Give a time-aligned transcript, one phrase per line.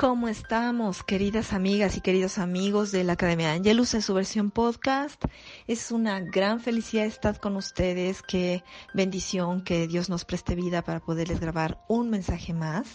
[0.00, 5.22] ¿Cómo estamos, queridas amigas y queridos amigos de la Academia Angelus en su versión podcast?
[5.66, 8.22] Es una gran felicidad estar con ustedes.
[8.22, 12.94] Qué bendición que Dios nos preste vida para poderles grabar un mensaje más.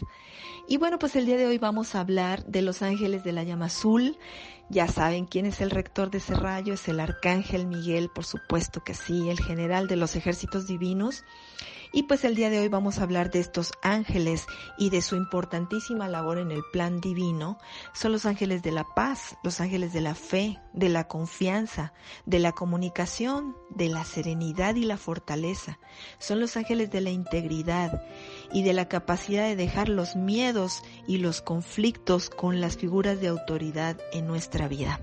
[0.67, 3.43] Y bueno, pues el día de hoy vamos a hablar de los ángeles de la
[3.43, 4.17] llama azul.
[4.69, 8.95] Ya saben quién es el rector de rayo, es el arcángel Miguel, por supuesto que
[8.95, 11.23] sí, el general de los ejércitos divinos.
[11.91, 14.47] Y pues el día de hoy vamos a hablar de estos ángeles
[14.77, 17.57] y de su importantísima labor en el plan divino.
[17.93, 21.93] Son los ángeles de la paz, los ángeles de la fe, de la confianza,
[22.25, 25.79] de la comunicación, de la serenidad y la fortaleza.
[26.17, 28.01] Son los ángeles de la integridad
[28.51, 33.27] y de la capacidad de dejar los miedos y los conflictos con las figuras de
[33.27, 34.99] autoridad en nuestra vida.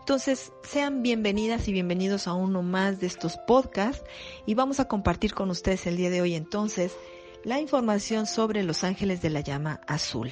[0.00, 4.04] Entonces, sean bienvenidas y bienvenidos a uno más de estos podcasts
[4.46, 6.92] y vamos a compartir con ustedes el día de hoy entonces
[7.44, 10.30] la información sobre los ángeles de la llama azul.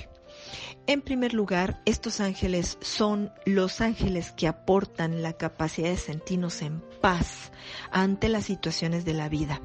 [0.86, 6.82] En primer lugar, estos ángeles son los ángeles que aportan la capacidad de sentirnos en
[7.00, 7.52] paz
[7.90, 9.60] ante las situaciones de la vida.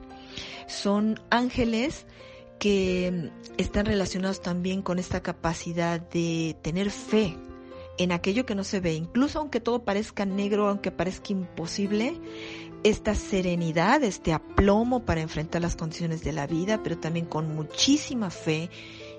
[0.67, 2.05] Son ángeles
[2.59, 7.37] que están relacionados también con esta capacidad de tener fe
[7.97, 12.19] en aquello que no se ve, incluso aunque todo parezca negro, aunque parezca imposible,
[12.83, 18.29] esta serenidad, este aplomo para enfrentar las condiciones de la vida, pero también con muchísima
[18.29, 18.69] fe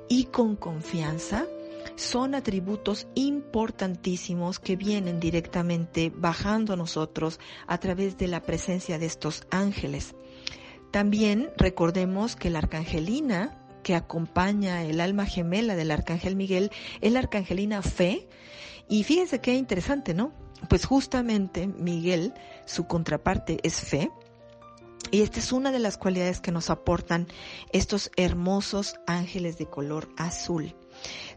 [0.08, 1.46] y con confianza,
[1.96, 9.06] son atributos importantísimos que vienen directamente bajando a nosotros a través de la presencia de
[9.06, 10.14] estos ángeles.
[10.96, 16.70] También recordemos que la arcangelina que acompaña el alma gemela del arcángel Miguel
[17.02, 18.30] es la arcangelina Fe.
[18.88, 20.32] Y fíjense qué interesante, ¿no?
[20.70, 22.32] Pues justamente Miguel,
[22.64, 24.10] su contraparte es Fe.
[25.10, 27.26] Y esta es una de las cualidades que nos aportan
[27.74, 30.74] estos hermosos ángeles de color azul.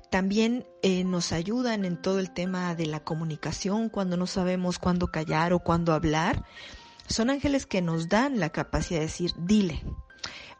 [0.09, 5.07] También eh, nos ayudan en todo el tema de la comunicación cuando no sabemos cuándo
[5.07, 6.45] callar o cuándo hablar.
[7.09, 9.83] Son ángeles que nos dan la capacidad de decir, dile,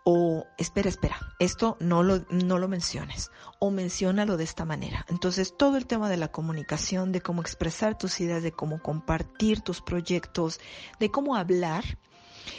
[0.03, 3.29] o espera, espera, esto no lo, no lo menciones
[3.59, 5.05] o menciónalo de esta manera.
[5.09, 9.61] Entonces todo el tema de la comunicación, de cómo expresar tus ideas, de cómo compartir
[9.61, 10.59] tus proyectos,
[10.99, 11.83] de cómo hablar,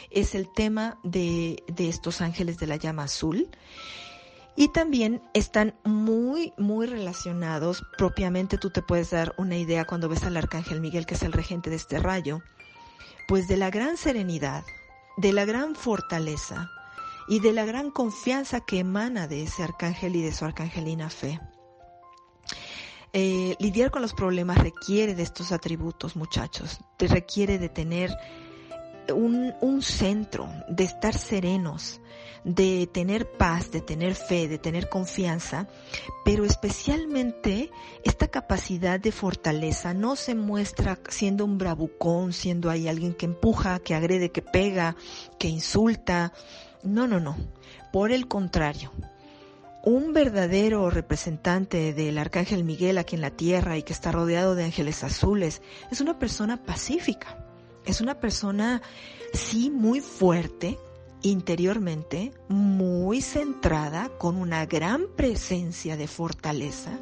[0.09, 3.49] es el tema de, de estos ángeles de la llama azul.
[4.55, 7.83] Y también están muy, muy relacionados.
[7.97, 11.33] Propiamente tú te puedes dar una idea cuando ves al arcángel Miguel, que es el
[11.33, 12.41] regente de este rayo,
[13.27, 14.63] pues de la gran serenidad,
[15.17, 16.69] de la gran fortaleza,
[17.27, 21.39] y de la gran confianza que emana de ese arcángel y de su arcangelina fe.
[23.13, 26.79] Eh, lidiar con los problemas requiere de estos atributos, muchachos.
[26.97, 28.11] Te requiere de tener
[29.11, 32.01] un, centro, de estar serenos,
[32.43, 35.67] de tener paz, de tener fe, de tener confianza,
[36.25, 37.69] pero especialmente
[38.03, 43.79] esta capacidad de fortaleza no se muestra siendo un bravucón, siendo ahí alguien que empuja,
[43.79, 44.95] que agrede, que pega,
[45.37, 46.33] que insulta,
[46.83, 47.35] no, no, no.
[47.91, 48.91] Por el contrario,
[49.83, 54.63] un verdadero representante del Arcángel Miguel aquí en la tierra y que está rodeado de
[54.63, 55.61] ángeles azules
[55.91, 57.50] es una persona pacífica.
[57.85, 58.81] Es una persona,
[59.33, 60.77] sí, muy fuerte
[61.23, 66.97] interiormente, muy centrada, con una gran presencia de fortaleza,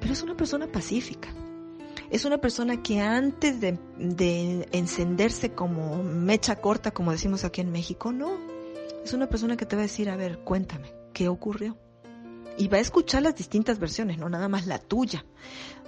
[0.00, 1.28] pero es una persona pacífica.
[2.10, 7.70] Es una persona que antes de, de encenderse como mecha corta, como decimos aquí en
[7.70, 8.36] México, no,
[9.04, 11.76] es una persona que te va a decir, a ver, cuéntame, ¿qué ocurrió?
[12.58, 15.24] Y va a escuchar las distintas versiones, no nada más la tuya.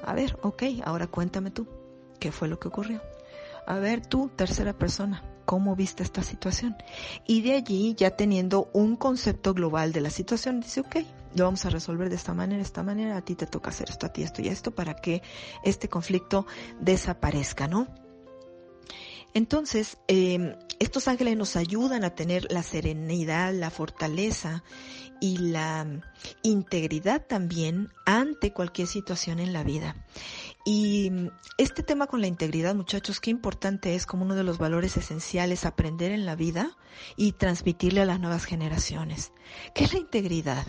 [0.04, 1.66] A ver, ok, ahora cuéntame tú,
[2.20, 3.00] ¿qué fue lo que ocurrió?
[3.66, 6.76] A ver tú, tercera persona, ¿cómo viste esta situación?
[7.26, 10.96] Y de allí, ya teniendo un concepto global de la situación, dice, ok,
[11.34, 14.06] lo vamos a resolver de esta manera, esta manera, a ti te toca hacer esto,
[14.06, 15.22] a ti esto y esto, para que
[15.64, 16.46] este conflicto
[16.80, 17.86] desaparezca, ¿no?
[19.34, 24.64] Entonces, eh, estos ángeles nos ayudan a tener la serenidad, la fortaleza
[25.20, 25.86] y la
[26.42, 30.04] integridad también ante cualquier situación en la vida.
[30.64, 31.12] Y
[31.56, 35.64] este tema con la integridad, muchachos, qué importante es como uno de los valores esenciales
[35.64, 36.76] aprender en la vida
[37.16, 39.32] y transmitirle a las nuevas generaciones.
[39.76, 40.66] ¿Qué es la integridad?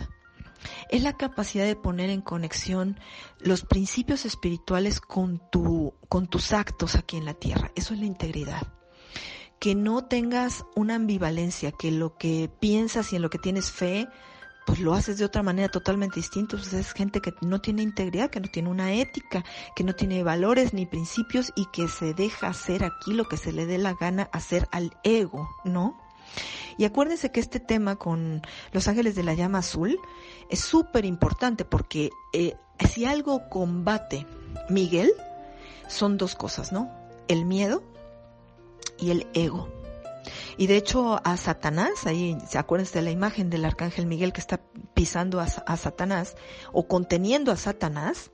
[0.88, 2.98] es la capacidad de poner en conexión
[3.38, 7.70] los principios espirituales con tu, con tus actos aquí en la tierra.
[7.74, 8.62] Eso es la integridad.
[9.64, 14.06] Que no tengas una ambivalencia, que lo que piensas y en lo que tienes fe,
[14.66, 16.58] pues lo haces de otra manera totalmente distinta.
[16.58, 19.42] Pues es gente que no tiene integridad, que no tiene una ética,
[19.74, 23.52] que no tiene valores ni principios y que se deja hacer aquí lo que se
[23.52, 25.98] le dé la gana hacer al ego, ¿no?
[26.76, 29.98] Y acuérdense que este tema con los ángeles de la llama azul
[30.50, 32.54] es súper importante porque eh,
[32.86, 34.26] si algo combate
[34.68, 35.10] Miguel,
[35.88, 36.90] son dos cosas, ¿no?
[37.28, 37.93] El miedo
[38.98, 39.68] y el ego.
[40.56, 44.40] Y de hecho a Satanás, ahí se acuérdense de la imagen del arcángel Miguel que
[44.40, 44.60] está
[44.94, 46.36] pisando a, a Satanás
[46.72, 48.30] o conteniendo a Satanás,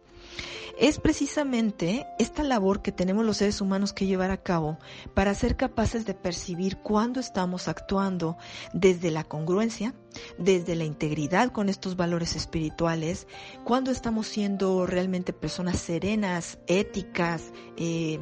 [0.81, 4.79] es precisamente esta labor que tenemos los seres humanos que llevar a cabo
[5.13, 8.39] para ser capaces de percibir cuándo estamos actuando
[8.73, 9.95] desde la congruencia,
[10.39, 13.27] desde la integridad con estos valores espirituales,
[13.63, 18.19] cuándo estamos siendo realmente personas serenas, éticas, eh,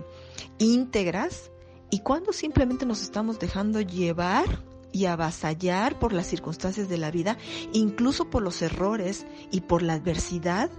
[0.58, 1.52] íntegras,
[1.90, 4.62] y cuándo simplemente nos estamos dejando llevar
[4.93, 7.37] y avasallar por las circunstancias de la vida,
[7.73, 10.70] incluso por los errores y por la adversidad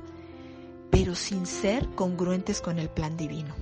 [0.90, 3.56] pero sin ser congruentes con el plan divino.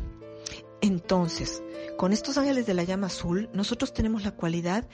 [0.81, 1.63] Entonces,
[1.97, 4.87] con estos ángeles de la llama azul, nosotros tenemos la cualidad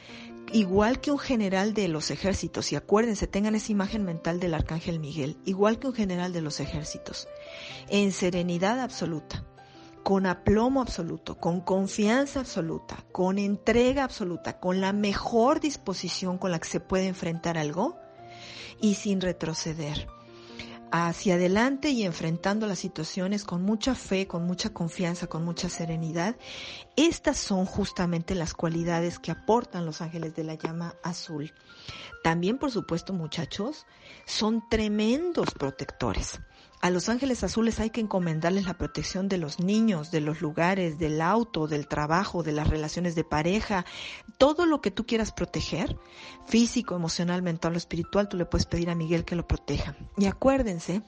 [0.51, 4.99] igual que un general de los ejércitos, y acuérdense, tengan esa imagen mental del arcángel
[4.99, 7.27] Miguel, igual que un general de los ejércitos,
[7.89, 9.45] en serenidad absoluta,
[10.03, 16.59] con aplomo absoluto, con confianza absoluta, con entrega absoluta, con la mejor disposición con la
[16.59, 17.97] que se puede enfrentar algo
[18.81, 20.07] y sin retroceder
[20.95, 26.35] hacia adelante y enfrentando las situaciones con mucha fe, con mucha confianza, con mucha serenidad.
[26.95, 31.51] Estas son justamente las cualidades que aportan los ángeles de la llama azul.
[32.23, 33.87] También, por supuesto, muchachos,
[34.27, 36.39] son tremendos protectores.
[36.83, 40.99] A los ángeles azules hay que encomendarles la protección de los niños, de los lugares,
[40.99, 43.85] del auto, del trabajo, de las relaciones de pareja,
[44.37, 45.97] todo lo que tú quieras proteger,
[46.45, 49.95] físico, emocional, mental o espiritual, tú le puedes pedir a Miguel que lo proteja.
[50.17, 51.03] Y acuérdense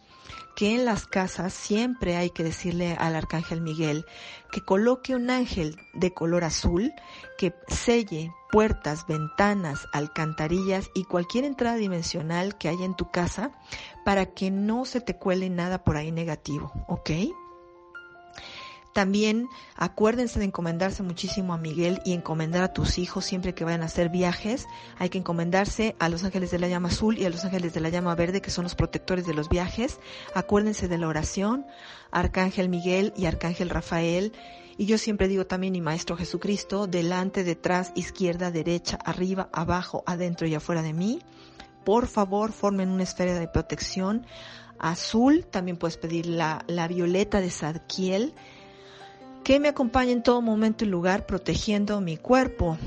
[0.55, 4.05] que en las casas siempre hay que decirle al arcángel Miguel
[4.53, 6.93] que coloque un ángel de color azul
[7.37, 13.51] que selle puertas, ventanas, alcantarillas y cualquier entrada dimensional que haya en tu casa
[14.05, 17.11] para que no se te cuele nada por ahí negativo, ¿ok?
[18.95, 23.81] También acuérdense de encomendarse muchísimo a Miguel y encomendar a tus hijos siempre que vayan
[23.81, 24.67] a hacer viajes.
[24.97, 27.81] Hay que encomendarse a los ángeles de la llama azul y a los ángeles de
[27.81, 29.99] la llama verde, que son los protectores de los viajes.
[30.33, 31.65] Acuérdense de la oración,
[32.09, 34.31] Arcángel Miguel y Arcángel Rafael.
[34.77, 40.47] Y yo siempre digo también, mi Maestro Jesucristo, delante, detrás, izquierda, derecha, arriba, abajo, adentro
[40.47, 41.21] y afuera de mí.
[41.85, 44.25] Por favor, formen una esfera de protección
[44.79, 45.45] azul.
[45.45, 48.33] También puedes pedir la, la violeta de Sadkiel
[49.45, 52.79] que me acompañe en todo momento y lugar protegiendo mi cuerpo,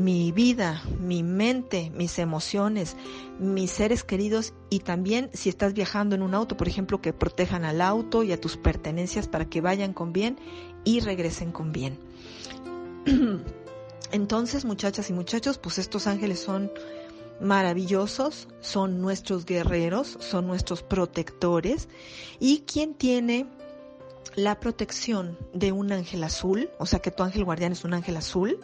[0.00, 2.96] mi vida, mi mente, mis emociones,
[3.38, 7.64] mis seres queridos y también si estás viajando en un auto, por ejemplo, que protejan
[7.64, 10.38] al auto y a tus pertenencias para que vayan con bien
[10.84, 11.98] y regresen con bien.
[14.12, 16.72] Entonces, muchachas y muchachos, pues estos ángeles son
[17.40, 21.88] maravillosos, son nuestros guerreros, son nuestros protectores.
[22.40, 23.46] Y quien tiene
[24.34, 28.16] la protección de un ángel azul, o sea que tu ángel guardián es un ángel
[28.16, 28.58] azul,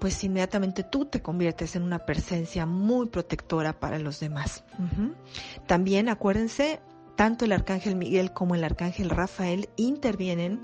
[0.00, 4.64] pues inmediatamente tú te conviertes en una presencia muy protectora para los demás.
[5.66, 6.80] También acuérdense,
[7.16, 10.60] tanto el arcángel Miguel como el arcángel Rafael intervienen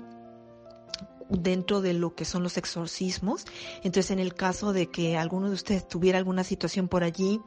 [1.29, 3.45] dentro de lo que son los exorcismos.
[3.77, 7.39] Entonces, en el caso de que alguno de ustedes tuviera alguna situación por allí,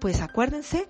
[0.00, 0.88] pues acuérdense,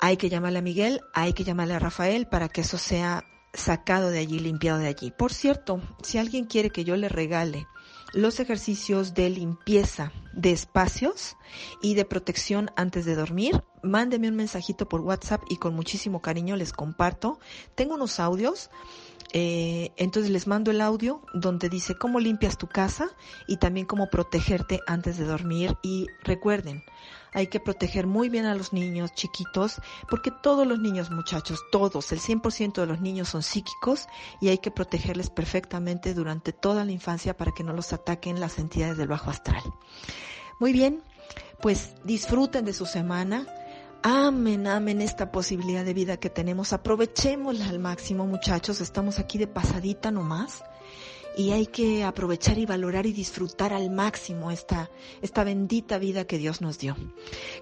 [0.00, 4.10] hay que llamarle a Miguel, hay que llamarle a Rafael para que eso sea sacado
[4.10, 5.10] de allí, limpiado de allí.
[5.10, 7.66] Por cierto, si alguien quiere que yo le regale
[8.12, 11.36] los ejercicios de limpieza de espacios
[11.80, 16.56] y de protección antes de dormir, mándeme un mensajito por WhatsApp y con muchísimo cariño
[16.56, 17.38] les comparto.
[17.74, 18.70] Tengo unos audios,
[19.32, 23.08] eh, entonces les mando el audio donde dice cómo limpias tu casa
[23.48, 25.76] y también cómo protegerte antes de dormir.
[25.82, 26.84] Y recuerden,
[27.32, 32.12] hay que proteger muy bien a los niños chiquitos, porque todos los niños muchachos, todos,
[32.12, 34.06] el 100% de los niños son psíquicos
[34.40, 38.58] y hay que protegerles perfectamente durante toda la infancia para que no los ataquen las
[38.58, 39.62] entidades del bajo astral.
[40.60, 41.02] Muy bien,
[41.60, 43.46] pues disfruten de su semana.
[44.04, 46.72] Amen, amen esta posibilidad de vida que tenemos.
[46.72, 48.80] Aprovechémosla al máximo, muchachos.
[48.80, 50.64] Estamos aquí de pasadita nomás.
[51.36, 56.38] Y hay que aprovechar y valorar y disfrutar al máximo esta, esta bendita vida que
[56.38, 56.96] Dios nos dio.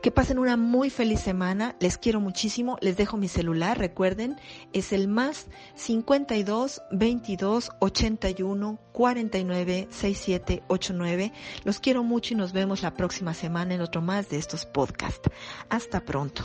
[0.02, 4.36] Que pasen una muy feliz semana, les quiero muchísimo, les dejo mi celular, recuerden,
[4.72, 11.32] es el más 52 22 81 49 67 89.
[11.64, 15.30] Los quiero mucho y nos vemos la próxima semana en otro más de estos podcasts.
[15.68, 16.44] Hasta pronto.